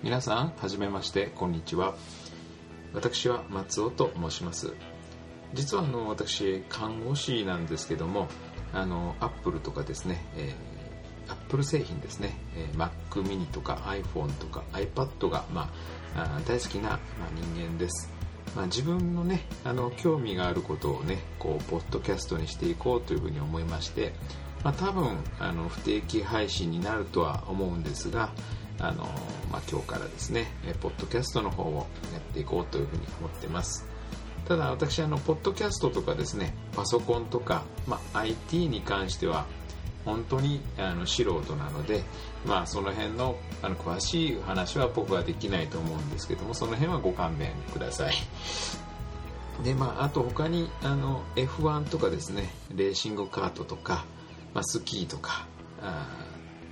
[0.00, 1.96] 皆さんはじめましてこんにちは。
[2.92, 4.74] 私は松尾と申します。
[5.54, 8.28] 実はあの私看護師なんですけども
[8.72, 12.90] あのアップルとかですね、えー、アップル製品ですね、えー、Mac
[13.24, 15.68] mini とか iPhone とか iPad が、ま
[16.14, 17.00] あ、あ大好きな、まあ、
[17.34, 18.22] 人間です。
[18.56, 24.12] まあ、自分のねあの興味があることをねこうポッドキャストにしていこうというふうに思いまして、
[24.62, 28.30] まあ、多分あの不定期配信になるとは思うんですが
[28.78, 29.04] あの、
[29.50, 30.48] まあ、今日からですね
[30.80, 33.86] ポッドキャストの方をやっていこうというふうに思ってます。
[34.46, 39.46] ただ私あのポッドキャストとかですねパソコンとか、まあ、IT に関しては
[40.04, 42.02] 本当にあの素人なので、
[42.44, 48.14] まあ、その辺のあの詳しい話は僕はできないと思うんですけどもその辺はご勘弁ください。
[49.62, 54.06] でまあ、あと他にあの F1 とかですねレーシングカートとか、
[54.54, 55.46] まあ、スキーとか
[55.80, 56.08] あ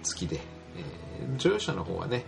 [0.05, 0.41] 好きで、
[0.77, 2.25] えー、乗用車の方はね、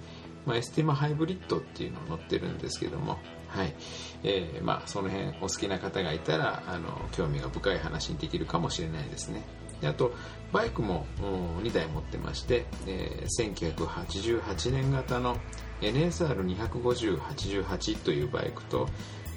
[0.47, 3.75] まあ、エスティマハイブリッドっていうのを乗ってるんですけども、はい。
[4.22, 9.42] えーまあ、その辺お好きな方がいたらあの興味が深い話にできるかもしれないですね。
[9.83, 10.14] であと
[10.52, 15.36] バイクも2台持ってまして、えー、1988年型の
[15.80, 18.88] NSR25088 というバイクと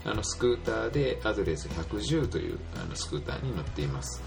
[0.05, 4.21] あのスクーターでアドレス110というあのスクーターに乗っています。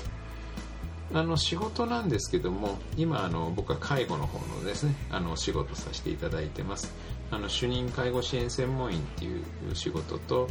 [1.15, 6.93] あの仕事なんですけども今あの僕は介護の方のですねあの仕事させていただいてます。
[7.31, 9.43] あの主任介護支援専門員っていう
[9.75, 10.49] 仕事と、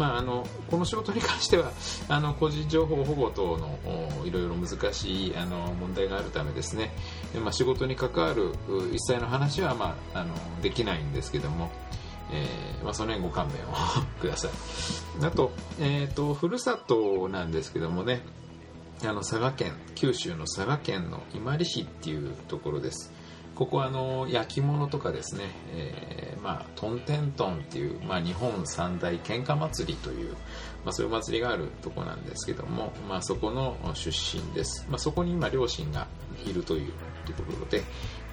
[0.00, 1.72] まあ、あのこの仕事に関しては
[2.08, 3.78] あの個人情報保護等の
[4.24, 6.90] いろいろ難しいあの問題があるためですね、
[7.34, 8.54] まあ、仕事に関わる
[8.94, 11.70] 一切の話は、まあ、あのできないんですけども、
[12.32, 13.74] えーまあ、その辺ご勘弁を
[14.22, 14.50] ください。
[15.22, 18.22] あと,、えーと、とふるさとなんですけどもね。
[19.02, 23.10] あの佐賀県九州の佐賀県の伊万里市っていうところです。
[23.60, 25.44] ここはあの焼き物とかですね、
[25.74, 30.32] えー、まあ、トンテントンっていう、まあ、日本三大喧嘩祭りという、
[30.82, 36.08] まあ、そういう祭りがあるとこなんですけども、まあ、そこの出身です、まあ、そこに今両親が
[36.46, 36.92] いるという
[37.26, 37.82] ところで、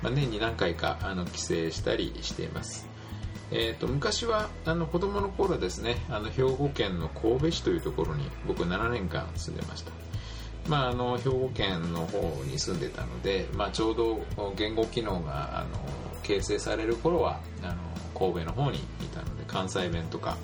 [0.01, 2.87] まあ、年に何回かあの帰省したりしています。
[3.51, 10.06] えーと、昔はあの子供の頃ですねあの兵庫県の神戸市というところに僕7年間住んでました。
[10.67, 14.19] まあ、あの兵庫県の方に住んでたので、まあ、ちょうど
[14.55, 15.79] 言語機能があの
[16.23, 17.75] 形成される頃はあの
[18.13, 18.81] 神戸の方にい
[19.13, 20.38] たので関西弁とか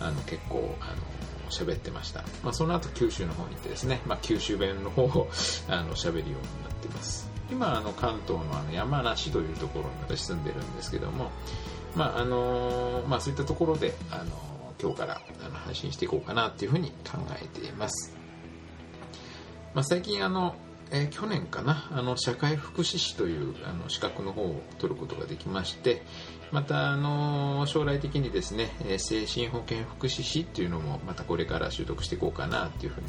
[0.00, 5.28] あの結構あの喋ってました、まあ、その後九州の方に行ってですね、まあ、九州弁の方を
[5.68, 6.38] あの喋るようにな
[6.70, 7.30] ってます。
[7.50, 11.30] 今あの関東のあの山梨というところに私住んでるんですけども、
[11.94, 14.36] まああのまあ、そういったところであの
[14.82, 18.15] 今日からあの配信していこうかなというふうに考えています。
[19.76, 20.54] まあ、最近あの、
[20.90, 26.00] えー、去年かなあの社会福祉士というあの資格の方を取ることができまして
[26.50, 33.06] またあの将来的にですね精神保健福祉士っていうのもまたこれから習得していこうかなっていうふうに、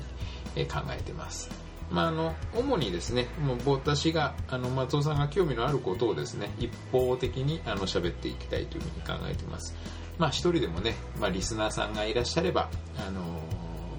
[0.57, 1.50] え考えてます。
[1.89, 9.73] まあ、あの主にですねもう私があの松尾さんが興味のあることをですね一方的にあの喋っていきたいというふうに考えています。
[10.17, 13.22] まあ、一人でもね、まあ、リスナーさんがいらっしゃれば、あの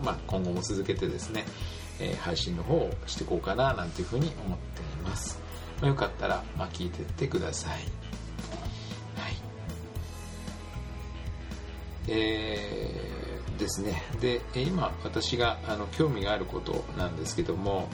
[0.04, 1.46] まあ、今後も続けてですね
[2.00, 5.38] え、配信の方をしていこうかななんていうふうに思っています。
[5.80, 7.72] まあ、よかったら、まあ、聞いてってください。
[7.72, 7.82] はい。
[12.08, 14.02] えー、ですね。
[14.20, 17.88] で、今私があの興味があることなんですけども、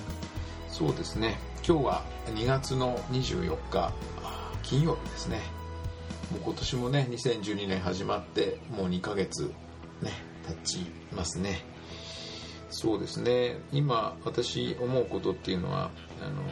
[0.68, 1.38] そうですね。
[1.66, 3.92] 今日は2月の24日、
[4.62, 5.40] 金曜日ですね。
[6.30, 9.52] もう今年もね、2012年始まってもう2ヶ月
[10.02, 10.10] ね、
[10.46, 11.73] 経ちますね。
[12.74, 13.56] そうですね。
[13.72, 16.42] 今私思うことっていうのはあの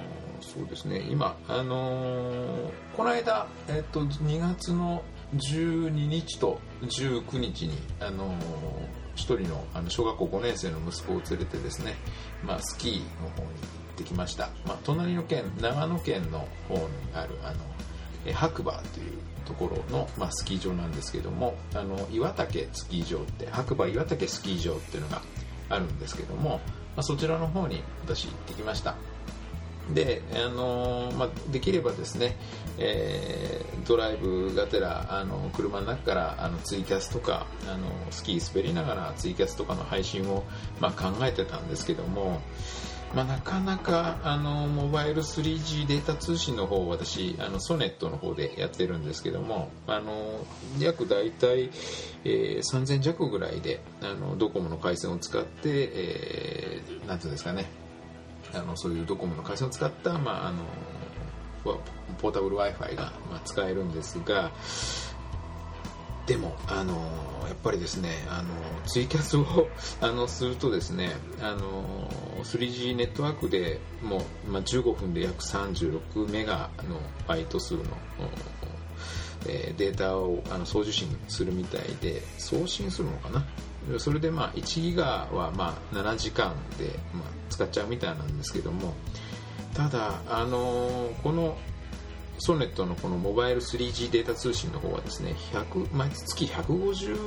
[0.41, 1.01] そうですね。
[1.11, 5.03] 今あのこの間、えっと、2月の
[5.35, 8.33] 12日と19日にあの
[9.17, 11.97] 一人のあの小学校5年生の息子を連れてですね、
[12.45, 13.53] まあ、スキーの方に行
[13.95, 16.83] ってきました、まあ、隣の県長野県の方に
[17.15, 19.13] あるあの白馬という
[19.45, 25.23] ところの、まあ、スキー場なんですけどもあの岩岳スキー場って白馬岩岳スキー場っていうのが
[25.69, 26.61] あるんですけども、
[26.97, 28.95] まあ、そちらの方に私行ってきました。
[29.93, 32.37] で、あのまあ、できればですね、
[32.79, 40.45] えー、ドライブがてらあの車の中からあのツイキャスとかあのスキー滑りながらツイキャスとかの配信を、
[40.81, 42.41] まあ、考えてたんですけども
[43.15, 50.47] まあ、なかなかあのモバイル 3G データ通信の方私あのソネットの方でやってるんですけどもあの
[50.79, 51.71] 約大体、
[52.25, 57.67] えー、3000弱ぐらいであのドコモの回線を使って、えー、なんていうんですかね。
[58.55, 60.59] あのそういうドコモの回線を使った、まあ、あの
[62.21, 63.13] ポータブル w i f i が、
[63.45, 64.51] 使えるんですが
[66.33, 66.95] でも、あの
[67.47, 68.49] やっぱりですね、あの
[68.87, 69.69] ツイキャスを
[70.01, 71.11] あのするとですね、
[71.43, 72.09] あの
[72.43, 76.99] 3G ネットワークでもう、まあ、15分で約36メガの
[77.29, 77.83] バイト数の、
[79.47, 83.99] えー、データをあの送受信するみたいで送信するのかな？
[83.99, 88.95] それでまあ1ギガはまあ7時間で、まあ、使っちゃうみたいなんですけども
[89.75, 91.59] ただ、あのこの
[92.45, 97.19] ソネットのこのモバイル 3G データ通信の方はですね、100毎月150、ん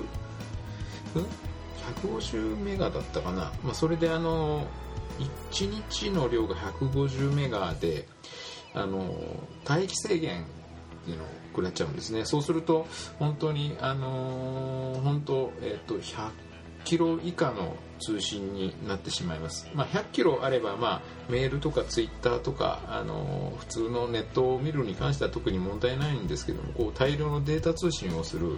[2.04, 3.54] ?150 メガだったかな？
[3.64, 4.68] まあ、それであの、
[5.50, 8.10] 1日の量が150メガで、
[8.74, 9.16] あの、
[9.66, 10.46] 待機制限っ
[11.06, 12.26] ていうのを食らっちゃうんですね。
[12.26, 12.86] そうすると、
[13.18, 16.30] 本当に、あの本当、えっ、と、100
[16.84, 28.58] キロ以下の通信になってしまいます、まあ、100キロあれば、まあ、メールとかツイッターとかあの普通のネットを見るに関しては特に問題ないんですけどもこう大量のデータ通信をする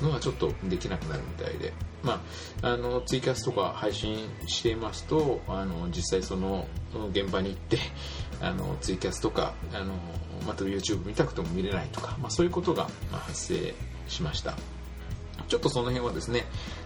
[0.00, 1.72] のはちょっとできなくなるみたいで、
[2.02, 2.22] ま
[2.62, 6.66] あ、あのツイキャスとか配信していますとあの実際その
[7.10, 7.78] 現場に行って
[8.40, 9.94] あのツイキャスとかあの
[10.46, 13.74] また YouTube 見たくても見れないとか、まあ、そういうことが発生
[14.06, 14.77] しました。
[15.48, 16.44] ちょっとその辺はですね、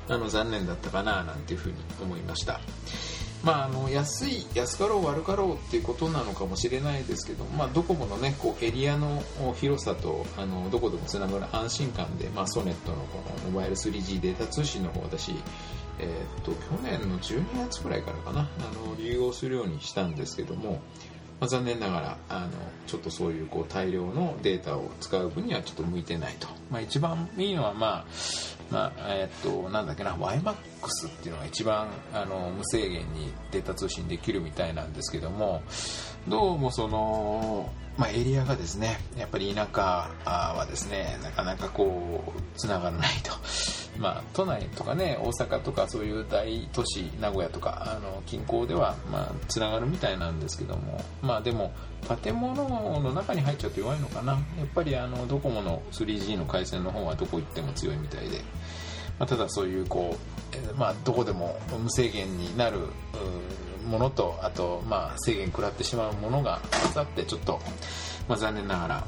[0.08, 2.60] あの残念だったかななんていうふうに思いました。
[3.44, 9.22] まあ、あの安い安かろう悪かろうっていうことなのかもしれないですけど、まあ、ドコモの、ね、こうエリアの
[9.56, 15.32] 広さとあのどこでもつながる安心感で、まあ、ソネットのこのモバイル 3G データ通信の方私、
[15.98, 20.80] えー、っと去年の12月くらいからかなあの利用するようにしたんですけども、
[21.40, 22.50] まあ、残念ながらあの
[22.86, 28.04] ちょっとそういうこう大量のデータを使う分にはちょっと向いてないと、まあ、一番いいのは、まあ
[28.70, 30.54] まあえっとなんだっけな YMAX
[31.06, 35.62] っていうのが一番あの無制限にデータ通信できるみたいなんですけども
[36.26, 43.32] どうもその、まあ、エリアがですねやっぱり田舎はですねなかなかこうつながらないと。
[43.98, 51.74] まあ、都内とかね大阪とかそういう大都市名古屋とかあの近郊ではまあつながるみたいなんですけどもまあでも
[52.22, 52.54] 建物
[53.00, 54.32] の中に入っちゃうと弱いのかな。
[54.32, 58.38] やっぱりあのドコモの 3G の回線の方はどこ行っても強いみたいで、
[59.18, 60.16] まあ、ただそういうこ
[60.74, 62.78] う、まあ、どこでも無制限になる
[63.86, 67.60] ものとあとまあ制限食らってしまうものが混ざってちょっと、
[68.28, 69.06] まあ、残念ながら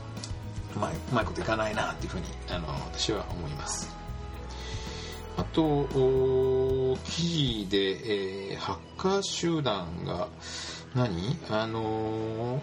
[0.76, 3.94] うまいうまいこといかないなっていうふうにあの私は思います。
[5.36, 5.88] あと、
[7.04, 10.28] 記事で、えー、ハッカー集団が
[10.94, 12.60] 何、あのー、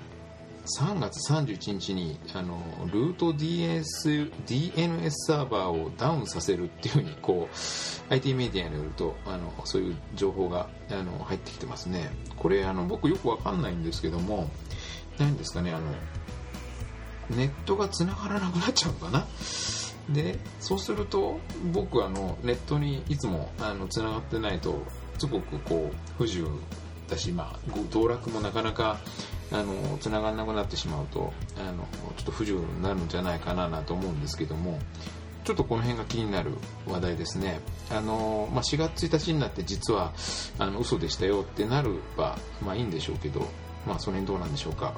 [0.66, 2.62] 3月31日にあの
[2.92, 12.12] ルート DS DNS サーバーをダウンさせるっていうふうにこう IT メディアによるとあのそういう情報があの入ってきてますね。
[12.38, 14.50] これあの僕よくわかんないんですけども
[15.18, 15.88] 何ですかねあの
[17.36, 19.26] ネットが繋がらなくなっちゃうのかな？
[20.10, 21.40] でそうすると
[21.72, 24.84] 僕あのネットにいつもあの繋がってないと
[25.18, 26.48] すごくこう不自由
[27.08, 27.60] だし、まあ、
[27.92, 29.00] 道楽もなかなか
[29.52, 31.86] あの繋がらなくなってしまうとあの
[32.18, 34.80] ちょっと不自由になるんじゃないかなと思うんですけども
[35.44, 36.52] ちょっとこの辺が気になる
[36.88, 37.62] 話題ですね。
[37.90, 40.14] あのまあ、4月1日になって実は
[40.60, 43.48] あの嘘でしたよってなれば、まあ、いいんでしょうけど、
[43.88, 44.94] まあ、その辺どうなんでしょうか。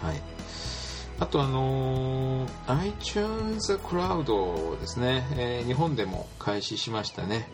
[0.00, 0.22] はい。
[1.18, 7.48] あとあの、iTunes Cloud ですね、えー、日本でも開始しましたね。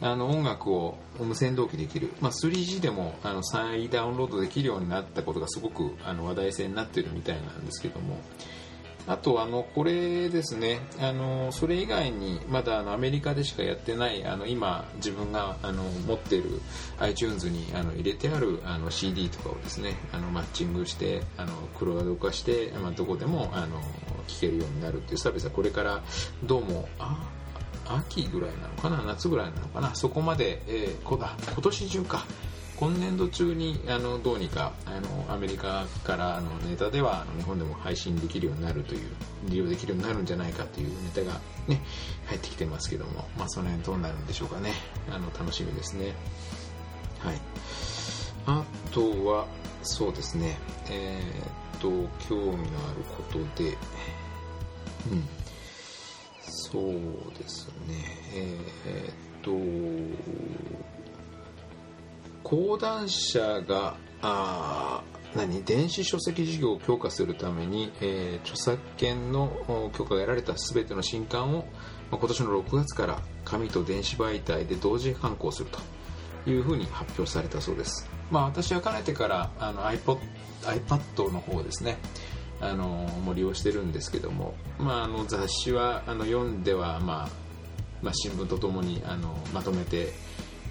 [0.00, 8.18] あの音楽を無線同期できる、まあ、3G でもあの再ダウンロードできるようになったことがすごくあの話題性になっているみたいなんですけども、
[9.08, 10.80] あとあのこれですね。
[11.00, 16.60] あのそれ以外にまだあのアメリカでしかやってないあの今自分があの持っている
[16.98, 23.80] iTunes にあの入れてあるあの CD とかをですねあのマッチングしてあのクロード化して、まあ、どこでもあの
[24.26, 26.02] 聴けるようになるっていうサービスはこれから
[26.44, 27.30] どうもあ
[27.96, 32.26] 秋ぐらいなのかな夏ぐらいなのかなそこまで、えー、こ今年中か。
[32.78, 39.10] 今年度中にあのどうにかあのアメリカからのネタでは日本でも配信できるようになるという
[39.48, 41.82] 利用できるようになるんじゃないかというネタがね
[42.26, 44.74] 入ってきてますけども、まあ、その辺どうなるんでしょうかね。
[45.10, 46.14] あの楽しみですね。
[47.18, 47.40] はい。
[48.46, 49.48] あとは
[49.82, 50.56] そうですね。
[50.88, 51.88] えー、っと
[52.28, 53.76] 興味のあることで
[55.10, 55.37] うん。
[56.70, 56.82] そう
[57.38, 57.94] ですね。
[58.34, 59.50] えー、っと
[62.42, 65.02] 講談社があ
[65.34, 65.62] 何？
[65.64, 71.66] 電子書籍事業を強化するために、えー、著作権の許可が得られた全ての新刊を、
[72.10, 75.78] まあ、今年の6月から紙と電子媒体で同時刊行すると。
[76.50, 80.18] いうふうに発表されたそうです、まあ、私はかねてからあの iPod,
[80.62, 81.98] iPad の方ですね。
[82.60, 82.86] あの
[83.24, 87.28] も利用してるんですけども、まあ、あの雑誌はあの読んでは、まあ
[88.02, 90.12] まあ、新聞とともにあのまとめて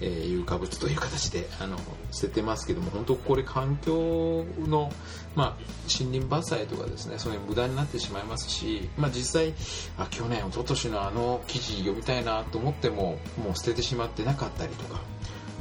[0.00, 1.76] えー、有価物という形であの
[2.12, 4.92] 捨ててますけども本当これ環境の、
[5.34, 5.56] まあ、
[6.00, 9.54] 森林伐採とかですねそういう無駄になってしまいますし、まあ、実際
[9.96, 15.00] あ去年一昨年のあの記事読みたいなと思ってももう捨ててしまってなかったりとか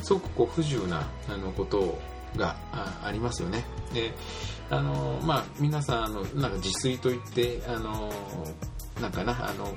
[0.03, 1.99] すごくこう不自由なあのことを
[2.35, 3.63] がありますよね。
[3.93, 4.13] で
[4.69, 8.11] あのまあ、皆さんあのなんか自炊といってあの
[9.01, 9.73] なんかなあの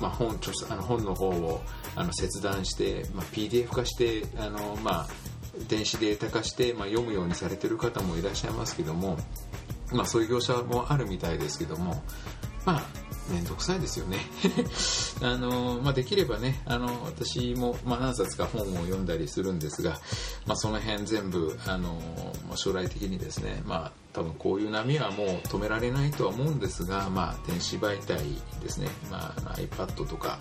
[0.00, 1.60] まあ、本著あの本の方を
[1.94, 5.08] あの切断して、まあ、PDF 化してあの、まあ、
[5.68, 9.18] 電子データ化して、まあ、読むようにされてる方もいらっしゃいますけども、
[9.92, 12.02] まあ、そういう業者もあるみたいですけども、
[12.64, 12.82] まあ、
[13.30, 14.18] 面倒くさいですよね
[15.22, 20.00] あの、まあ、できればねあの私も、まあ、何冊か本を読んだりするんですが、
[20.46, 22.00] まあ、その辺全部あの
[22.56, 28.18] 将来的にですね、まあ、多分こういう波はもう止められないとは思うんですが、まあ、電子媒体
[28.62, 30.38] ですね、まあ、iPad とか、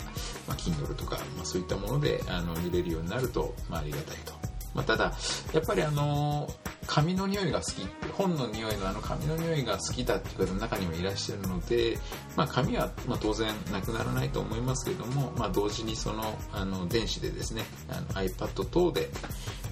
[0.48, 4.59] まあ、Kindle とか、まあ、そういったものであの見れるようになると、まあ、ありがたいと。
[4.80, 5.12] まあ、ただ
[5.54, 6.50] やっぱりあの
[6.88, 11.98] 紙の匂いが好き本の匂いのあの紙の匂いが好きだっていう方の中にもいらっしゃるので、
[12.38, 19.10] まあ、紙はま当然なくならないと思いますけども、まあ、同時にそのあの電子でですねあの iPad 等で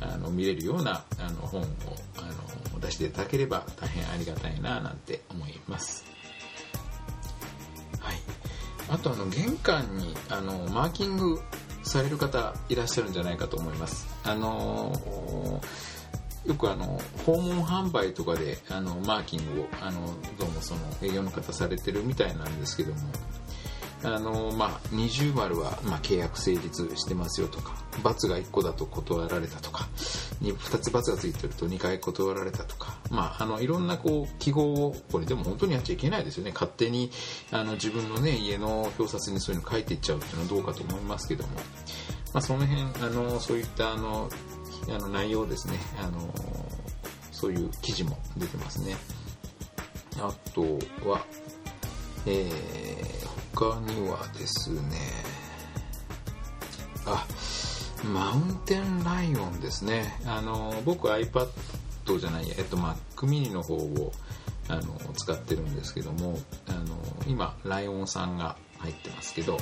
[0.02, 1.66] あの見れるようなあの本を
[2.18, 6.06] あの出していただければ大変ありがたいななんて思います。
[8.00, 8.16] はい、
[8.90, 11.42] あとあの玄関にあのマーキング
[11.88, 14.08] される方いらっしゃるんじゃないかと思います。
[14.24, 15.98] あのー
[16.48, 20.00] よくあの訪問販売とかであのマーキングをあの
[20.40, 23.00] どうもその営業の方されてるみたいなんですけども
[24.04, 29.88] あの、まあ、二重丸は、まあ、契約成立してますよとか×が1個だと断られたとか
[30.42, 36.52] 2, 2つ×がついてると2回断られたとか、まあ、あのいろんなこう記号をこれでも本当にやっちゃいけないですよね。
[36.54, 37.10] 勝手に
[37.52, 44.30] あの自分の、ね、家の表札にそういうの書いていっちゃうっていうのはどうかと思いますけども、まあ、その辺あのそういったあの
[44.90, 46.34] あの内容ですね、あの
[47.32, 48.96] そういう記事も出てますね。
[50.20, 50.62] あと
[51.08, 51.26] は、
[52.26, 53.28] えー、
[53.58, 55.00] 他にはですね、
[57.08, 57.26] あ、
[58.06, 60.20] マウンテンライオンですね。
[60.28, 61.48] あの、僕 iPad
[62.20, 64.12] じゃない、えっと、Mac mini の方を
[64.68, 66.38] あの使ってるんですけども、
[66.68, 69.58] あの、今、ライオンさんが入ってますけど、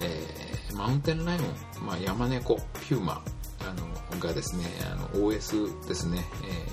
[0.00, 1.40] えー、マウンテンライオ
[1.82, 3.24] ン、まあ、山猫、ピューマ
[3.60, 6.22] あのがですねあの OS ですね、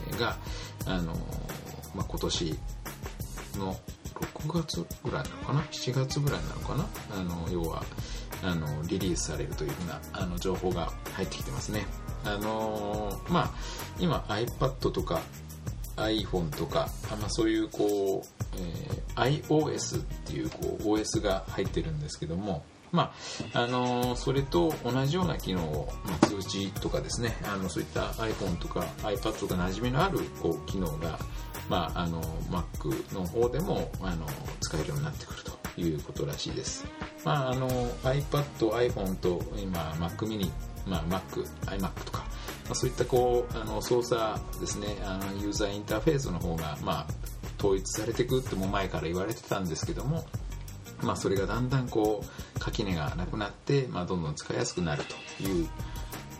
[0.09, 0.35] えー、が
[0.85, 1.13] あの、
[1.95, 2.59] まあ、今年
[3.57, 3.77] の
[4.45, 6.87] 6月ぐらいなのかな？7月ぐらいなのかな？
[7.17, 7.83] あの要は
[8.41, 11.85] あのリリースされるというふうなあの情報が入ってきてますね。
[12.23, 13.51] あのまあ
[13.99, 15.21] 今 iPad とか
[15.95, 18.27] iPhone とか、まあ、そういうこう、
[18.57, 23.13] えー、iOS っていうこう OS が入ってるんですけどもま
[23.53, 31.19] ああのそれと同じような機能を、まあ、通知とかですねあのそういった iPhone とか iPad とか馴染みのあるこう機能が、
[31.69, 34.25] まあ、あの Mac の方でもあの
[34.61, 36.85] 使えるようになってくるということらしいです、
[37.23, 40.49] まあ、あの iPad、iPhone と今 Mac mini、
[40.87, 42.19] まあ、Mac、iMac とか、
[42.65, 47.07] まあ、そういったこうあの操作ですねあのユーザーインターフェースの方が、まあ、
[47.59, 50.25] 統一されていくっても前から言われてたんですけども
[51.03, 55.03] まあ、それがだんだんこう垣根がなくなって、まあ、どんどん使いやすくなる
[55.37, 55.67] という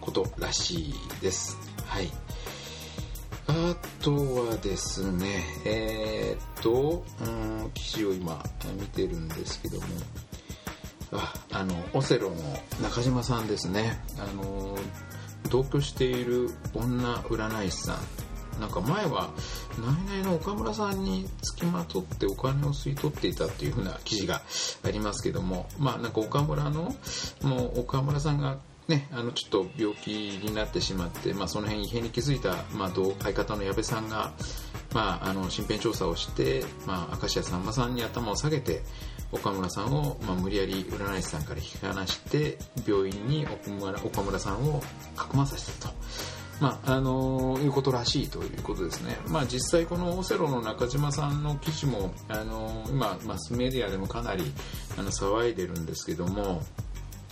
[0.02, 1.58] ことらしいです。
[1.86, 2.10] はい。
[3.50, 8.44] あとはですね、えー、っと、うん、記事を今
[8.80, 9.86] 見てるんですけども、
[11.14, 12.36] あ、あの、オセロの
[12.84, 14.00] 中島さんですね。
[14.20, 14.78] あの、
[15.50, 17.98] 同居している女占い師さん
[18.60, 19.32] なんか前は、
[19.80, 24.42] ナイナイの岡村さんに付きまとってお金を吸い取っていたっていう風な記事が
[24.84, 26.94] ありますけども、まあなんか岡村の、
[27.42, 28.60] もう岡村さんが
[28.90, 34.34] ね、あのちょっと病気になってしまって、まあ、その辺異変に気づいた、まあ、相方の矢部さんが、
[34.96, 38.82] まあ、あの身辺調査をして、まあ、明石家さんまさんに頭を下げて
[39.32, 43.46] 岡村さんを、まあ、無理やり占い師さんから引き離して病院に
[44.04, 44.82] 岡村さんを
[45.16, 45.94] かくまさせたと。
[46.60, 49.18] まあ、あのいうことらしいということですね。
[49.28, 54.44] まあ、実際このオセロの中島さんの記事も、あの今、マスメディアでもかなり
[54.98, 56.62] あの騒いでるんですけども、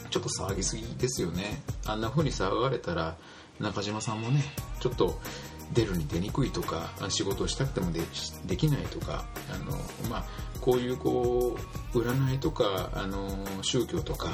[0.10, 1.62] ちょっと騒ぎすぎですよね。
[1.86, 3.18] あんな風に騒がれたら
[3.60, 4.44] 中島さんもね
[4.80, 5.20] ちょっと
[5.74, 9.78] 出るに出にくいとか仕事をしたくてもできないとかあの、
[10.10, 10.26] まあ、
[10.62, 11.58] こういうこ
[11.94, 13.28] う占いとかあの
[13.62, 14.30] 宗教とか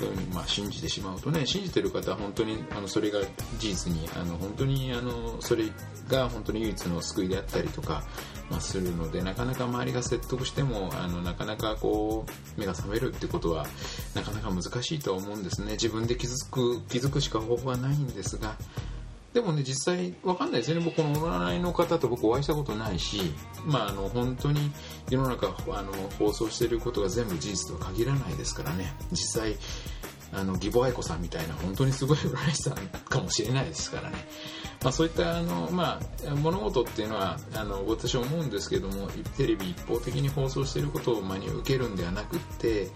[0.00, 3.20] うう、まあ、信じてしまうとね信じてる方は本当にあのそれが
[3.58, 5.64] 事実にあの本当にあのそれ
[6.08, 8.02] が本当に唯一の救いであったりとか、
[8.50, 13.66] ま、するのでなかなか周りが説得してもあのなかなかこう目が覚めるってことは
[14.14, 15.72] なかなか難しいとは思うんですね。
[15.72, 18.56] 自分で気づく気づくしか方法はないんですが
[19.32, 20.84] でもね実際わかんないですよね。
[20.84, 23.32] 僕この占いの方と僕お会いしたことないし
[23.64, 24.70] まああの本当に
[25.08, 28.92] 世の中あの放送していることが全部事実とは限らないですからね。
[29.10, 29.56] 実際
[30.32, 32.74] あの義母愛子さんみたいな本当にすごい占い師さん
[33.04, 34.16] かもしれないですからね、
[34.82, 42.88] まあ、そういったあの、まあ、物事っていうのはあの私は思うんですけどもテレビ一方的に放送していることを真に受けるんではなくって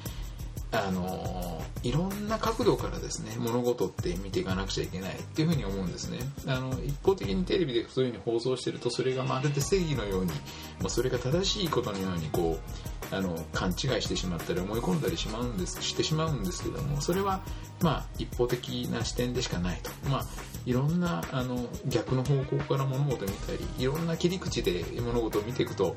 [0.73, 6.19] あのいろんな角度からですね物事って見ていかなくちゃいけないっていうふうに思うんですね。
[6.47, 10.33] あの一方的にテレビでそういうふうに放送してるとそれがまるで正義のように
[10.81, 17.41] もうそれが正しいことのようにこうあの勘違いしてしまったり思い込んだりしまうんですしてしまうんですけどもそれは
[17.81, 20.25] まあ一方的な視点でしかないとまあ
[20.65, 25.95] いろんなあの逆の方向から物事を見たりいろんな切り口で物事を見ていくと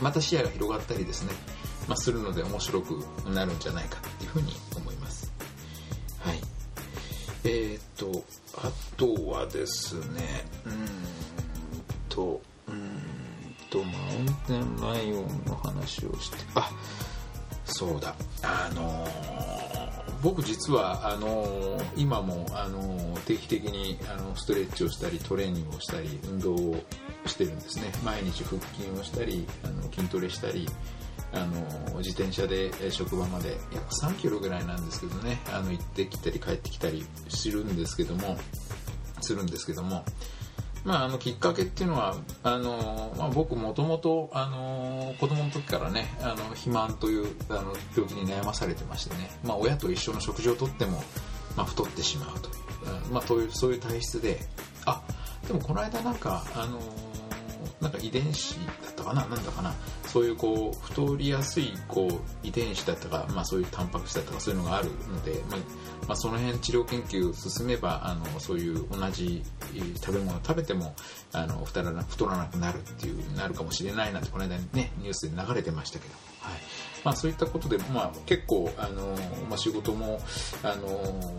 [0.00, 1.32] また視野が広がったりですね
[1.90, 5.32] まあ、するので面白くなるんじゃないかっていうふうに思います。
[6.20, 6.38] はい。
[7.42, 8.24] えっ、と、
[8.56, 10.72] あとはですね、うん
[12.08, 12.40] と、
[13.70, 16.70] と、マウンテンライオンの話をして、あ、
[17.64, 19.06] そうだ、あの
[20.22, 26.76] 僕実はあの今もあの定期的にあのストレッチをしたりトレーニングをしたり運動を
[27.24, 27.90] してるんですね。
[28.04, 30.68] 毎日腹筋をしたりあの筋トレしたり
[31.32, 35.40] あの自転車で職場まで約3キロぐらいなんですけどね。
[35.52, 38.36] あの行ってきたり帰ってきたりするんですけども
[39.22, 40.04] するんですけども
[40.84, 51.02] まあ、あのきっかけっていうのはあの、まあ、僕もともとあの子供の時からねあの肥満というあの病気に悩まされてましてね、まあ、親と一緒の食事をとっても、
[51.56, 52.48] まあ、太ってしまうと。
[52.48, 54.38] いう、まあ、そういうそういう体質で
[54.86, 55.02] あ
[55.46, 56.80] でもこの間なんかあの
[57.80, 58.56] なんか遺伝子
[59.00, 59.26] ったかな？
[59.26, 59.72] なんだかな？
[60.06, 65.60] そういうこう太りやすいこう遺伝子だったか、まあ、そういうタンパク質だったかそういうのがあるので、まあ
[66.08, 69.42] まあ、その辺治療研究進めばあのそういう同じ
[70.00, 70.94] 食べ物を食べても
[71.32, 76.58] あの太らな太らなくなるっていうなるかもしれないなんてこの間ねニュースで流れてましたけど、はい。
[77.04, 79.16] まあ、そういったことで、まあ、結構あの、
[79.48, 80.20] まあ、仕事も
[80.62, 81.34] あの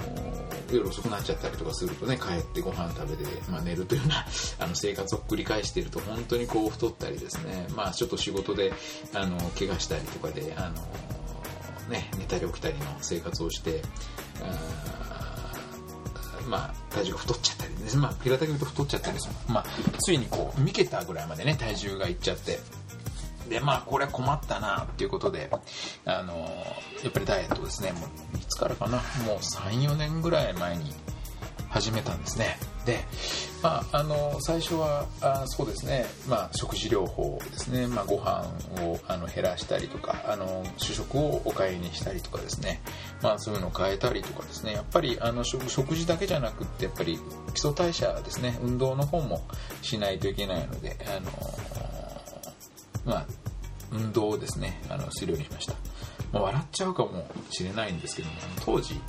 [0.71, 4.25] 夜遅くなっちゃったりとかするとね帰ってご飯食べて、まあ、寝るというような
[4.59, 8.73] あの生活を繰り返していると本当にこう太ったりですね、まあ、ちょっと仕事で
[9.13, 13.81] あの怪我したりとかであの、ね、寝たり起きたりの生活をして
[16.47, 19.35] まあ、体重が太っちゃったりですね、まあ、平たく言うと太っちゃったりする。
[19.47, 19.65] まあ、
[19.99, 22.59] ついにこう、3桁ぐらいまでね、体重がいっちゃって、
[23.51, 25.51] で、まあ、これ困ったなっていうことで、
[26.05, 26.49] あの、
[27.03, 27.99] やっぱりダイエットですね、も
[28.33, 30.93] う、いつからかな、もう3、4年ぐらい前に
[31.69, 32.57] 始めたんですね。
[32.85, 33.03] で、
[33.61, 38.45] まあ、あの、最初は、あそうですね、まあ、食事療法ですね、まあ、ご飯
[38.83, 42.81] をあの減らしたりとか、あの、主食をお買いにしたりとかですね、
[43.21, 47.19] まあ、そういうのを変えたりとかですね、やっぱり、あの、食事だけじゃなくって、やっぱり、
[47.53, 49.41] 基礎代謝ですね、運動の方も
[49.81, 51.31] しないといけないので、あの、
[53.05, 53.25] まあ、
[53.91, 55.73] 運動をですね、あの、するようにしました。
[56.31, 58.99] まあ、笑っちゃうかもしれないんですけども、当時、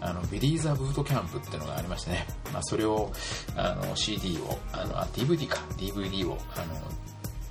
[0.00, 3.12] あの、ビリーザブートキャンプっていうのがありましてね、まあ、それを、
[3.56, 6.74] あの、CD を、あの、あ、DVD か、DVD を、あの、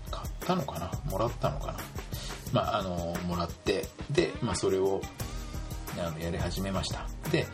[0.09, 0.91] 買ったのかな？
[1.11, 1.79] もらったのかな？
[2.53, 5.01] まあ、あの、もらって、で、まあ、それを、
[5.99, 7.05] あの、やり始めました。
[7.29, 7.45] で、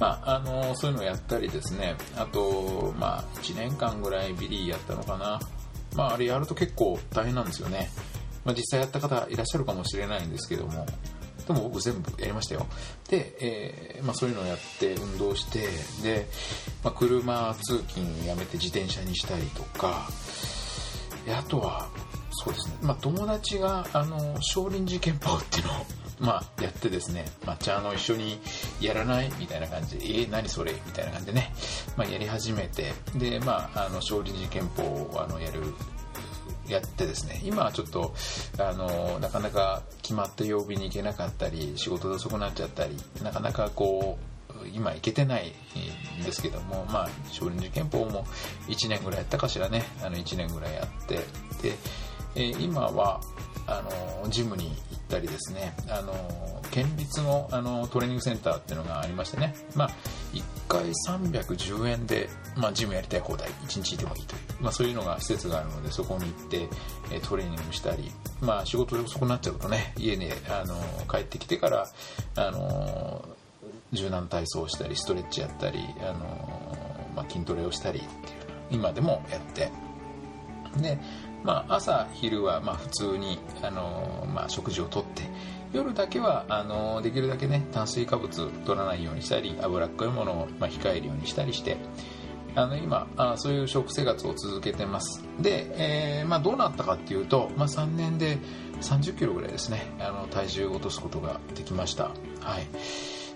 [0.00, 5.38] まあ、あの、そういうのをやったりですね、あと、まあ、1年間ぐらいビリーやったのかな？
[5.94, 7.90] まあ、あれやると結構大変なんですよね。
[8.48, 10.86] まあ、実際やった方いらっしゃるかもしれないんですけども、
[11.46, 12.66] でも僕全部やりましたよ。
[13.10, 15.68] で、えー、まあ、そういうのをやって運動して、
[16.02, 16.26] で、
[16.82, 20.08] まあ、車通勤やめて自転車にしたりとか、
[21.28, 21.90] あとは、
[22.30, 25.86] そうですね、まあ、友達が、あの、少林寺拳法っていうのを、
[26.18, 28.40] まあ、やってですね、まあ、じゃあ、の、一緒に
[28.80, 30.72] やらないみたいな感じで、えー、何それ？
[30.72, 31.52] みたいな感じでね、
[31.98, 35.60] まあ、やり始めて、で、まあ、あの、少林寺拳法を、あの、やる
[36.68, 38.14] やってですね、今はちょっと、
[38.58, 45.52] あの、なかなか決まった曜日に行けなかったり、仕事で遅くなっちゃったり、なかなかこう、今行けてない
[46.20, 48.24] んですけども、まあ、少林寺拳法も
[48.66, 51.16] 1年ぐらいやったかしらね、あの1年ぐらいやって、
[51.62, 51.76] で、
[52.34, 53.20] え今は、
[53.66, 53.82] あ
[54.22, 56.12] の、ジムに行ったりですねあの
[56.70, 59.90] 県立のあのトレーニングセンターっていうのがありましてね、まあ、
[60.32, 66.68] 1回310円で、まあ、ジムやりたい放題1日でもいいという、まあ、そういうのが施設があるのでそこに行って
[67.28, 70.74] トレーニングしたり、まあ、仕事で遅くなっちゃうとね家にあの
[71.08, 71.86] 帰ってきてから
[72.36, 73.28] あの
[73.92, 78.12] 柔軟体操をしたりストレッチやったりあの、まあ、筋トレをしたりっていう
[78.70, 79.70] 今でもやって。
[80.80, 80.98] で
[81.44, 85.22] まあ、朝昼はまあ普通に、あのまあ、食事をとって
[85.72, 91.76] 夜だけはあのできるだけね炭水化物取らないようにしたり脂っこいものをま控えるようにしたりして
[92.58, 95.22] あの今あそういう食生活を続けてます。
[95.38, 98.38] で、えーまあ、どうなったかっていうと、まあ、3年で
[98.80, 99.92] 3 0キロぐらいですね。
[100.00, 102.04] あの体重を落とすことができました。
[102.04, 102.10] は
[102.58, 102.66] い。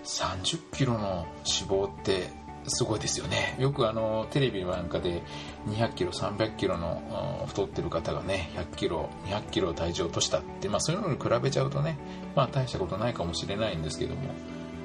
[0.03, 2.31] 3 0キロの脂肪って
[2.67, 3.55] すごいですよね。
[3.59, 5.21] よくあのテレビなんかで
[5.67, 11.97] 200キロ300キロの太ってる方がね100キロ200キロ体重を落としたって、まあ、そういうのに比べちゃうとね、
[12.35, 14.21] まあ、大したことないかもしれないんですけども、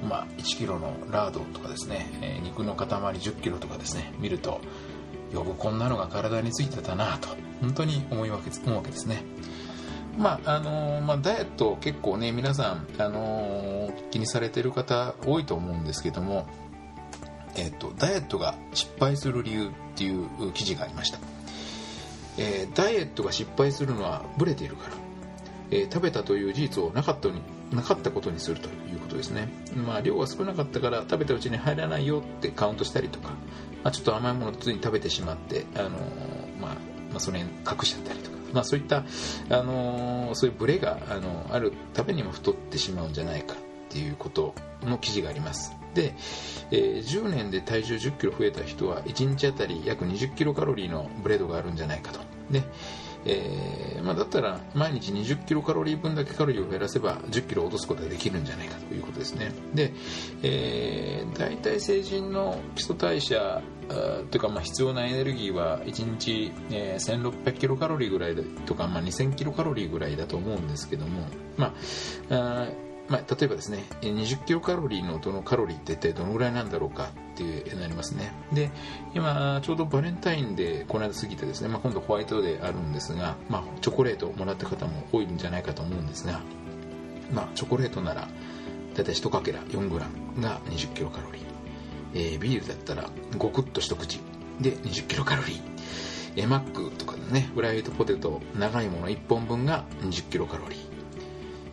[0.02, 4.60] まあ、1キロのラードとかですね、えー、肉の塊10キロとかですね見ると
[5.32, 7.28] よくこんなのが体についてたなと
[7.60, 9.24] 本当に思いわけ思うわけですね。
[10.16, 16.46] まああのー、まあ、ダイエット結構ね皆さん、あのー、気にされてる方多いと思うんですけども
[17.58, 21.18] えーと、ダイエットが失敗する理由っていう記事がありました、
[22.38, 24.94] えー、ダイエットが失敗するのはブレているから、
[25.72, 33.28] え、食べたという事実をなかったになかったことにするということですね、まあ、量が少なかったから食べたうちに入らないよってカウントしたりとか、
[33.82, 36.74] まあ、ちょっと甘いものついに食べてしまって、あのー、まあ、
[37.10, 37.46] まあ、それ隠
[37.82, 39.04] しちゃったりとかまあ、そういった、
[39.50, 43.56] あの、そういうブレが、あのあるためにも太ってしまうんじゃないかっ
[43.90, 45.76] ていうことの記事があります。
[45.94, 46.14] で、
[46.70, 52.20] えー、10年で体重1 0キロ増えた人は1日あたり約20キロカロリーのブレードがあるんじゃないかと。
[52.50, 52.62] で、
[53.28, 59.52] えーまあ、だったら毎日20キロカロリー分だけカロリーを減らせば10キロ落とすことができるんじゃないかということですね。
[59.74, 59.92] で、
[60.42, 63.60] えー、大体成人の基礎代謝
[64.30, 68.36] というかまあ必要なエネルギーは1日、え、1600キロカロリーぐらい
[68.66, 71.74] とか、まあ、2000キロカロリーぐらいだと思うんですけども、ま、
[72.30, 72.68] あ
[73.08, 78.32] まあ、例えばですね20キロカロリーのどのカロリーって一体どのぐらいなんだろうかっていうなりますね。
[78.52, 78.70] で
[79.14, 86.40] 今ちょうどバレンタインでこの間過ぎてですね、まあ、今度ホワイトデーあるんですが、まあ、チョコレートをもらった方も多いんじゃないかと思うんですが、
[87.32, 88.28] まあ、チョコレートなら
[88.94, 91.42] 大体1かけら 4g が20キロカロリー、
[92.14, 94.20] えー、ビールだったらゴクッと一口
[94.60, 95.78] で20キロカロリー。
[96.36, 100.87] えマックとかねフライドポテト長いもの1本分が20キロカロリー。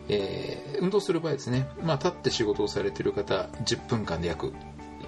[0.08, 4.52] えー、運動する場合ですね、まあ、立って仕事をされている方10分間で約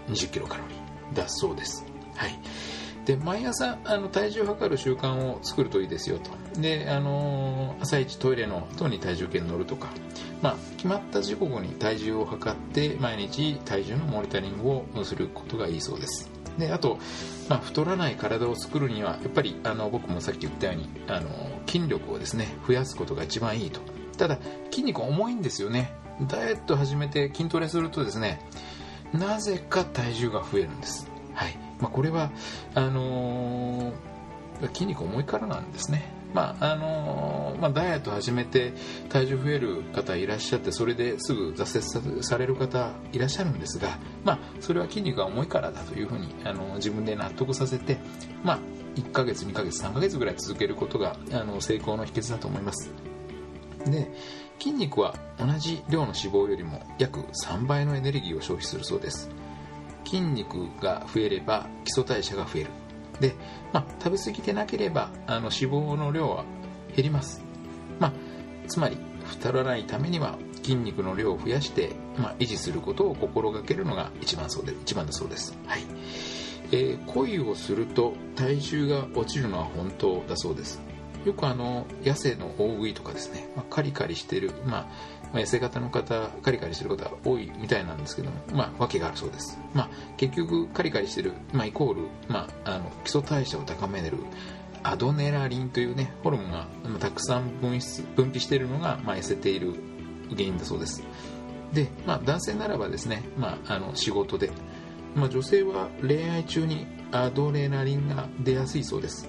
[0.08, 1.84] 20キロカロリーだそうです、
[2.16, 2.38] はい、
[3.08, 6.61] で毎朝あの体重を測る習慣を作るといいですよと。
[6.61, 9.88] で、あのー、朝一トイレの後に体重計に乗るとか、
[10.42, 16.30] まあ、決まった時刻に体重を測って毎日体重のモニタリングをすることがいいそうです。
[16.58, 16.98] であと、
[17.48, 21.30] まあ、太らない体を作るにはやっぱりあの僕もさっき言ったようにあの
[21.66, 23.80] 筋力をですね増やすことが一番いいと。
[24.18, 24.38] ただ
[24.70, 25.92] 筋肉重いんですよね。
[26.26, 28.40] ダイエット始めて筋トレするとですね
[29.12, 31.09] なぜか体重が増えるんです。
[31.33, 31.57] はい。
[31.81, 32.31] まあ、これは
[32.74, 36.12] あのー、筋肉重いからなんですね。
[36.35, 38.74] まああのー、まあ、ダイエット始めて
[39.09, 47.96] 体重増える方いらっしゃってそれですぐ挫折される方いらっしゃるんですが、まあ、それは筋肉が重いからだというふうに、あのー、自分で納得させて、
[48.44, 48.59] まあ、
[48.96, 52.90] 1ヶ月2ヶ月3ヶ月ぐらい続けることがあの成功の秘訣だと思います。
[53.90, 54.11] で
[54.59, 59.31] 筋肉は同じ量の脂肪よりも約3倍のエネルギーを消費するそうです。
[60.05, 62.70] 筋肉が増えれば基礎代謝が増える。
[63.20, 63.35] で、
[63.72, 66.44] まあ、食べ過ぎてなければあの脂肪の量は
[66.94, 67.42] 減ります、
[67.98, 68.12] まあ、
[68.68, 75.83] つまり太らないためには筋肉の量を増やして、まあ、維持することを心がけるのが一番そうで一番だそうです、はい。
[76.70, 80.81] えー、恋をすると体重が落ちるのは本当だそうです。
[81.24, 84.87] よくあの野生の大食いとかですね、まあ、カリカリしてる、まあ、
[85.33, 94.16] まあ痩せ型の方カリカリしてる方多いみたいなんですけども、まあ、訳があるそうです、まあ、結局カリカリしてる、まあ、イコール、まあ、あの基礎代謝を高める
[94.83, 96.66] アドネラリンというねホルモンが
[97.00, 99.74] たくさん分泌分泌しているのが、まあ、痩せている
[100.31, 101.02] 原因だそうです。
[101.72, 104.50] で、まあ、男性ならばですね、まあ、あの仕事で、
[105.14, 109.28] まあ、女性は恋愛中にアドレナリンが出やすいそうです。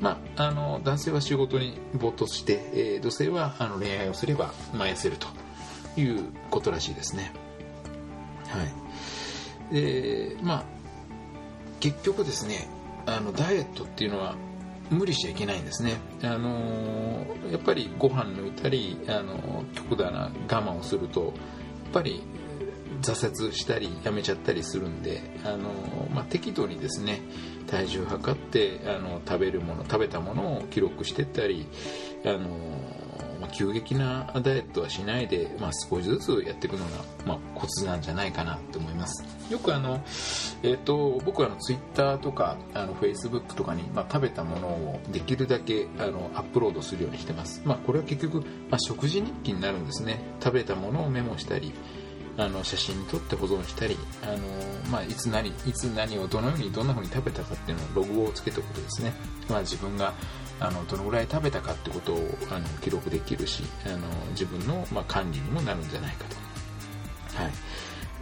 [0.00, 5.28] まあ、あの男性は仕事に没頭して、えー、女性はあの恋愛をすれば、まあ、痩せると
[6.00, 7.32] いうことらしいですね。
[8.48, 8.64] は
[9.70, 9.74] い。
[9.74, 10.64] で、まあ、
[11.80, 12.68] 結局ですね、
[13.06, 14.34] あのダイエットっていうのは
[14.90, 21.32] 無理しちゃいけないんですね、あのやっぱりご飯抜いたり、あの極端な我慢をするとやっ
[21.92, 22.22] ぱり
[23.00, 25.70] 挫折したりやめちゃったりするんで、あの
[26.12, 27.20] まあ、適度にですね
[27.66, 31.66] 体重を測ってあの食べるもの食べたものを記録していったり、
[32.24, 32.48] あの
[33.40, 36.90] まあ、急激なダイエットはしないで、まあ、少しずつやっていくのが、
[37.24, 39.24] まあ、コツなんじゃないかなと思います。
[39.50, 39.94] よくあの、
[40.62, 50.20] えーと、僕はあのツイッターとかあのフェイスブックとかに、まあ、食べたものをできるだけあのアップロードするようにしてます、まあ、これは結局、まあ、食事日記になるんですね。
[50.42, 51.72] 食べたものをメモしたり
[52.40, 54.38] あの写真に撮って保存したり、あの
[54.90, 59.12] まあ、いつ何いつ何をどのようにどんな風に食べたかっていうのをログをつけておくとですね、
[59.50, 60.14] まあ、自分が
[60.58, 62.16] あのどのぐらい食べたかってことを
[62.50, 63.98] あの記録できるしあの
[64.30, 67.42] 自分の、まあ、管理にもなるんじゃないかと。
[67.42, 67.52] はい。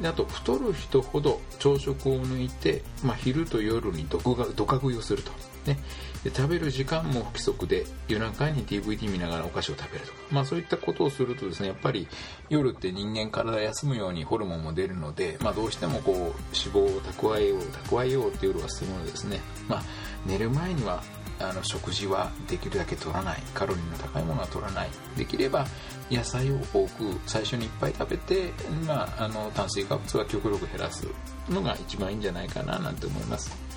[0.02, 5.32] であと太る人ほど朝食を抜いて、まあ、昼と夜にどがどか食いをすると、
[5.66, 5.78] ね、
[6.24, 12.08] で食べる時間も不規則で夜中に DVD 見ながらお菓子を食べるとか、まあ、そういったことをするとですねやっぱり
[12.48, 19.82] 夜って人間体休むようにホルモンも出るので、まあ、どうしてもこう脂肪を蓄えよう蓄えようって夜はするのでですね、まあ、
[20.26, 21.02] 寝る前には
[21.40, 23.42] あの食事はできるだけ取らない。
[23.54, 24.90] カロリーの高いものは取らない。
[25.16, 25.66] できれば
[26.10, 28.52] 野菜を多く最初にいっぱい食べて、
[28.86, 31.06] まあ、あの炭水化物は極力減らす
[31.48, 33.67] のが一番いいんじゃないかななんて思います。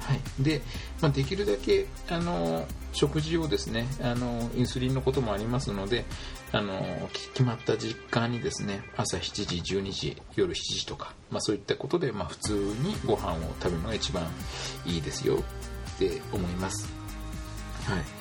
[0.00, 0.62] はい、で、
[1.00, 6.04] まあ、できるだけあの食事をですねあのインスリンのこともありますので
[6.52, 14.26] あの決まった時間にですね朝7時12時夜7時とか、まあ、そういったことで、まあ、普通にご飯を食べるのが一番
[14.86, 16.88] いいですよって思います。
[17.84, 18.19] はい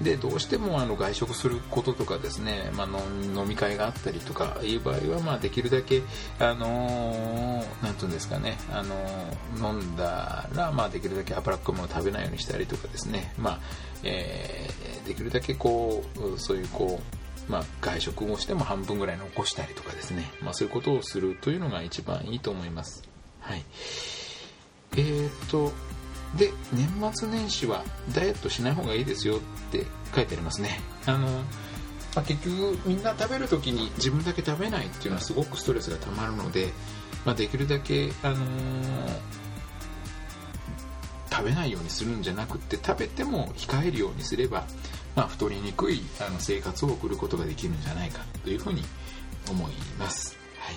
[0.00, 2.88] でどうしてもあの外食することとかですね、まあ、
[3.34, 6.02] 飲み会があったりとかいう場合は、まあ、できるだけ、
[6.38, 13.60] あのー、なんていうんですかね、あの、飲んだら、まあ、できるだけ脂っこいものを食べないようにしたりとかですね、まあ
[14.02, 17.00] えー、できるだけこうそういうこ
[17.48, 23.02] う、まあ、外食をしても半分ぐらい残したりとかですね、まあ、そういうことをするというのが一番いいと思います。
[23.40, 23.64] はい
[24.92, 25.72] えーと
[26.34, 27.84] で年末年始は
[28.14, 30.80] ダイエットしない方がいいですよって書いてありますね。
[31.06, 31.26] あの、
[32.14, 36.68] まあ、結局みんな食べる時に自分だけ食べないっていうのはすごくストレスがたまるので、
[37.24, 38.38] まあ、できるだけ、あのー、
[41.30, 44.64] 食べないようにするんじゃなくって食べても控えるようにすれば、
[45.14, 48.82] まあ、太りにくいあの生活を送ることができるんじゃないかというふうに
[49.50, 50.72] 思います、は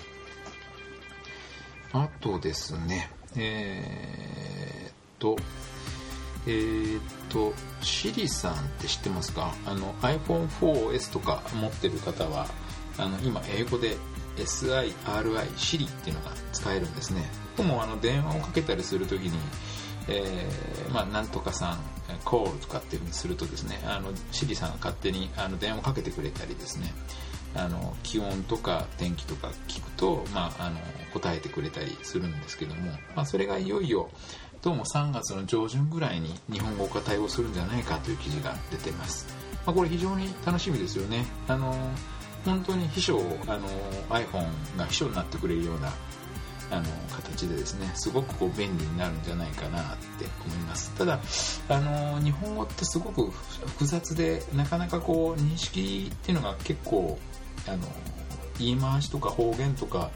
[2.01, 5.37] い、あとですねえーと、
[6.47, 9.53] えー、っと、シリさんって知ってますか？
[9.65, 12.47] あの iPhone4S とか持ってる方は、
[12.97, 13.97] あの今英語で
[14.37, 17.29] SIRI、シリっていうのが使えるんですね。
[17.57, 19.37] 僕もあの電話をかけたりするときに、
[20.07, 21.79] えー、まあ、なんとかさん、
[22.23, 26.93] コールとかっていうふうにするとですね、あの、シリさんが勝手にあの電話をかけてくれたりですね、
[27.53, 30.79] あの、気温とか天気とか聞くと、まあ、あの、
[31.13, 34.09] 答えてくれたりするんですけども、まあ、それがいよいよ、
[34.61, 39.25] どうも3月の上旬ぐらいに日本語化対応するんじゃないかという記事が出てます。
[39.65, 41.25] まあ、これ非常に楽しみですよね。
[41.47, 41.73] あの
[42.43, 43.69] 本当に秘書あの
[44.09, 45.93] iPhone が秘書になってくれるような
[46.71, 51.19] あの形でですねすごくこう便利になるんじゃないかなって思いますただ
[51.67, 57.17] あの日本語ってすごく複雑でなかなかこう認識っていうのが結構
[57.67, 57.87] あの
[58.59, 60.11] 言い回しとか方言とか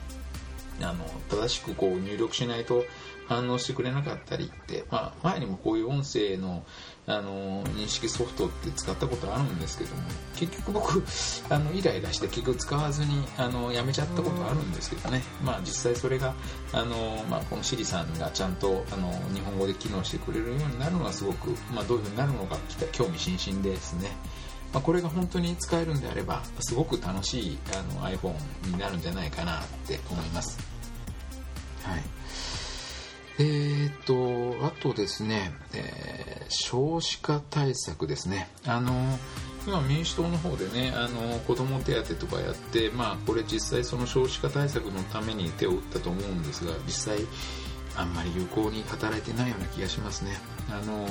[0.81, 2.83] あの正しくこう入力しないと
[3.27, 6.63] 反応してくれなかったりって、まあ、前にもこういう音声の、
[7.05, 10.03] あの認識ソフトって使ったことあるんですけども
[10.37, 11.03] 結局僕
[11.49, 16.33] あのイライラして結局使わずにあのやめちゃったことあるんですけどね、まあ、実際それが
[16.71, 22.57] あの、まあ、このシリさんがちゃんとあの日本語で機能してくれるようになるのはすごく、まあ、どういうふうになるのか
[22.93, 24.07] 興味津々ですね。
[24.71, 28.33] まあ、これが本当に使えるんであればすごく楽しいあの iPhone
[28.65, 30.57] になるんじゃないかなって思います。
[31.83, 32.22] はい
[33.39, 38.49] えーと、あとですね、えー、少子化対策ですね。
[38.65, 38.91] あの
[39.65, 47.19] 今民主党の方でね、あの子ども手当とかやって、まあ、これ実際その少子化対策のために手を打ったと思うんですが、実際
[47.95, 50.37] あんまり有効に働いてないような気がしますね。
[50.69, 51.07] あの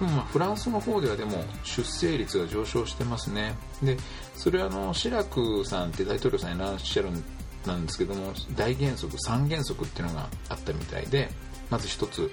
[0.00, 3.56] まあ、フランスの方ではでも出生率が上昇してますね。
[3.82, 3.96] で、
[4.34, 7.10] それはあの、シラクさんって大統領さんいらっしゃる
[7.66, 11.30] なんですけども大原則3原則っていうのがあったみたいで
[11.70, 12.32] まず1つ、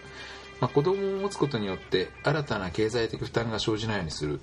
[0.60, 4.39] まあ、子供を持つことによって新たな経済的負担が生じないようにする、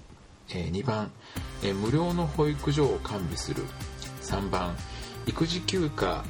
[0.50, 1.10] えー、2番、
[1.62, 3.64] えー、無料の保育所を完備する。
[4.22, 4.76] 3番
[5.26, 6.24] 育児休暇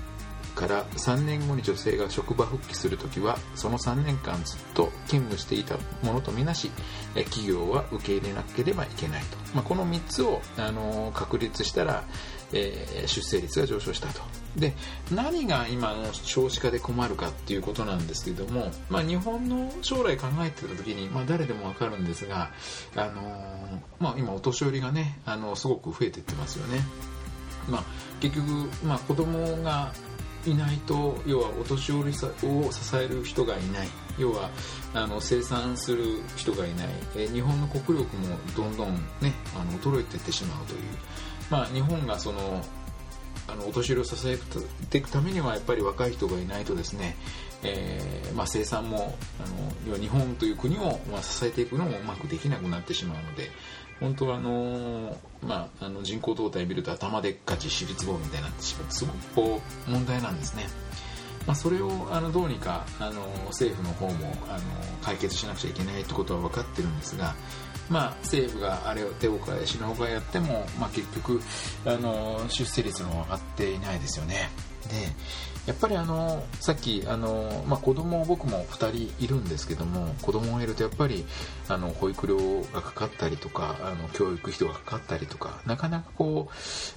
[0.55, 6.71] から3年後に女性が職場復帰するときはその3年間ずっと勤務していたものとみなし
[7.15, 12.05] 企業は受け入れなければいけないと、まあ、この3つをあの確立したら、
[12.53, 14.21] えー、出生率が上昇したと。
[14.57, 14.75] で
[15.13, 22.51] 何が今の少子化で困るかっていうことなんですけども、まあ、日本の将来考えてた時に、まあ、誰でも分かるんですが、
[22.97, 26.81] あのー、まあ、今お年寄りがねあのすごく増えていってますよね。
[27.69, 27.85] まあ、
[28.21, 29.93] 結局、まあ、子供が
[30.47, 33.89] いないと要はお年寄りを支える人がいない。
[34.19, 34.51] 要は
[34.93, 36.05] あの生産する
[36.37, 40.81] 人がいない、え日本の国力もどんどん、ね、あの衰えていってしまうという、
[41.51, 42.63] まあ、日本がその
[43.49, 44.39] あのお年寄りを支え
[44.91, 47.17] ていくためにはやっぱり若い人がいないとですね、
[47.65, 53.51] えー、まあ、生産もあの日本という国を、まあ、支えていくのもうまくできなくなってしまうので
[53.99, 60.69] 本当はあのまあ、あの人口動態見ると頭でっかち私立棒みたいになってしまってすごくこう問題なんですね。
[61.47, 64.61] まあ、それをあのどうにかあの政府の方もあの
[65.03, 67.35] 解決しなくちゃいけないってことは分かってるんですが、
[67.91, 71.43] まあ、政府があれを手を変え品を変えやっても、まあ、結局
[71.85, 74.49] あの出生率も上がっていないですよね。
[74.89, 75.09] で
[75.67, 81.25] やっぱりあのさっきあの、まあ、子供僕も2人いるんですけども子供がいるとやっぱり
[81.69, 82.39] あの保育料
[82.73, 86.49] がかかったりとかあの教育費とかかかったりとかなかなかこ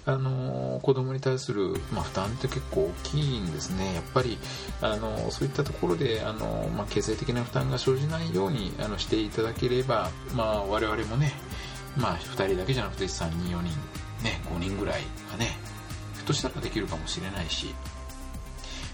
[0.06, 3.94] うあの子供に対する、まあ、負担って結構大きいんですね。
[3.94, 4.38] やっぱり
[4.82, 11.34] あのそういったところであの、まあ、経済的な負担が生じないようにあのしていただければ、まあ、我々もね、
[11.98, 13.70] まあ、2人だけじゃなくて3人4人、
[14.24, 15.58] ね、5人ぐらいがね
[16.16, 17.74] ひょっとしたらできるかもしれないし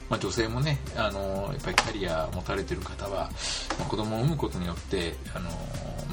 [0.10, 3.30] まあ、女性もね、あのやっぱりキャリア持たれてる方は、
[3.78, 5.50] まあ、子供を産むことによって、あの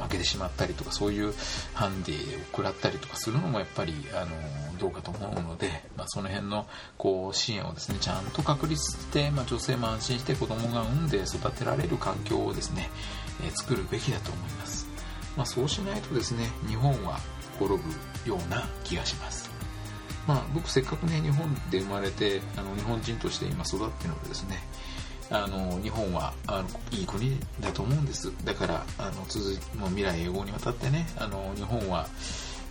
[0.02, 1.32] 負けてしまったりとかそういう
[1.72, 4.30] ハンディを食らったりとかするのもやっぱり、あの
[4.78, 6.66] どうかと思うので、まあ、その辺の
[6.98, 12.90] こう支援をですねちゃんと確立して、まあ、女性も安心して子供が産んで育てられる環境をですね、
[13.42, 14.86] えー、作るべきだと思います、
[15.36, 17.18] まあ、そうしないとですね日本は
[17.58, 19.45] 滅ぶような気がします。
[20.26, 24.58] まあ、僕せっかくね日本で生まれてあの日本人として今育ってるのでですね
[25.30, 28.32] あの日本はあのいい国だと思うんです。
[28.44, 29.44] だからあの続
[29.76, 32.06] もう未来永劫にわたってねあの日本は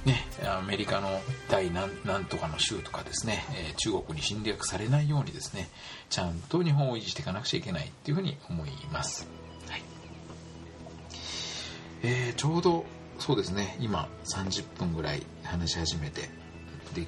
[0.06, 5.68] ね、アメリカの第何何とかの州とかですね、えー、中国に侵略されないようにですね
[6.10, 9.28] ちゃんと日本を維持していかなくちゃいけないっていうふうに思います、
[9.68, 9.82] はい。
[12.04, 12.86] えー、ちょうど
[13.18, 16.30] そうですね今30分ぐらい話し始めて
[16.94, 17.08] で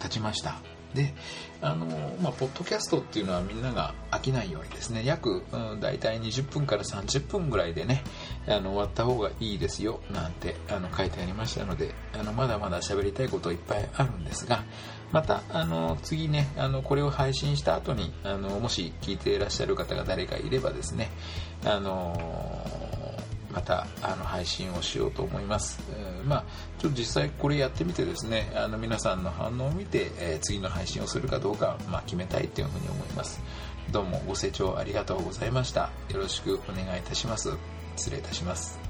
[0.00, 0.60] 経ちました。
[0.94, 1.12] で
[1.60, 1.86] あの
[2.22, 8.04] まあ、ポッドキャストっていうのはみんなが飽きないようにですね約、うん、大体20分から30分ぐらいでね
[8.46, 14.64] あの終わった方がいいですよなんてあの書いてありましたのであのまだまだ喋りたいこといっぱいあるんですが
[15.12, 21.10] またあの次ねあのこれを配信した後にあのもし聞いていらっしゃる方が誰かいればですね
[21.64, 22.87] あの
[23.52, 26.44] またあの配信をしようと思います、えー、まあ、
[26.78, 33.40] ちょっと実際これやってみてですねあの皆さんの反応を見て、えー、次の配信をするかどうか、まあ、決めたいというふうに思います。
[33.90, 35.90] どうもご清聴ありがとうございました。
[36.10, 37.52] よろしくお願いいたします。
[37.96, 38.87] 失礼いたします。